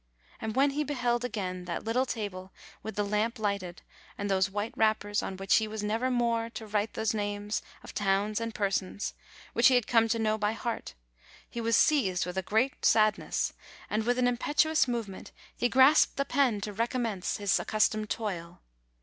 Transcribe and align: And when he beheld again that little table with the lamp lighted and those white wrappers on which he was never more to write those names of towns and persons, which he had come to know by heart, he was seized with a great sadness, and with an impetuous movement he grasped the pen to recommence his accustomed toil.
And 0.39 0.55
when 0.55 0.71
he 0.71 0.83
beheld 0.83 1.23
again 1.23 1.65
that 1.65 1.83
little 1.83 2.07
table 2.07 2.51
with 2.81 2.95
the 2.95 3.03
lamp 3.05 3.37
lighted 3.37 3.83
and 4.17 4.31
those 4.31 4.49
white 4.49 4.75
wrappers 4.75 5.21
on 5.21 5.37
which 5.37 5.57
he 5.57 5.67
was 5.67 5.83
never 5.83 6.09
more 6.09 6.49
to 6.55 6.65
write 6.65 6.93
those 6.93 7.13
names 7.13 7.61
of 7.83 7.93
towns 7.93 8.41
and 8.41 8.55
persons, 8.55 9.13
which 9.53 9.67
he 9.67 9.75
had 9.75 9.85
come 9.85 10.07
to 10.07 10.17
know 10.17 10.39
by 10.39 10.53
heart, 10.53 10.95
he 11.47 11.61
was 11.61 11.77
seized 11.77 12.25
with 12.25 12.35
a 12.39 12.41
great 12.41 12.83
sadness, 12.83 13.53
and 13.91 14.07
with 14.07 14.17
an 14.17 14.27
impetuous 14.27 14.87
movement 14.87 15.31
he 15.55 15.69
grasped 15.69 16.17
the 16.17 16.25
pen 16.25 16.61
to 16.61 16.73
recommence 16.73 17.37
his 17.37 17.59
accustomed 17.59 18.09
toil. 18.09 18.63